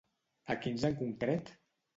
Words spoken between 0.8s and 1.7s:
en concret?